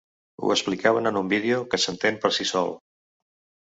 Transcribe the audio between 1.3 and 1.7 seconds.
vídeo